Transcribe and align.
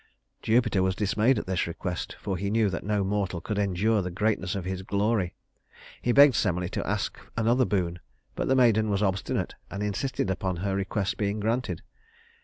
Jupiter 0.41 0.81
was 0.81 0.95
dismayed 0.95 1.37
at 1.37 1.45
this 1.45 1.67
request, 1.67 2.15
for 2.19 2.35
he 2.35 2.49
knew 2.49 2.71
that 2.71 2.83
no 2.83 3.03
mortal 3.03 3.39
could 3.39 3.59
endure 3.59 4.01
the 4.01 4.09
greatness 4.09 4.55
of 4.55 4.65
his 4.65 4.81
glory. 4.81 5.35
He 6.01 6.11
begged 6.11 6.33
Semele 6.33 6.69
to 6.69 6.87
ask 6.89 7.19
another 7.37 7.65
boon; 7.65 7.99
but 8.33 8.47
the 8.47 8.55
maiden 8.55 8.89
was 8.89 9.03
obstinate, 9.03 9.53
and 9.69 9.83
insisted 9.83 10.31
upon 10.31 10.55
her 10.55 10.75
request 10.75 11.17
being 11.17 11.39
granted. 11.39 11.83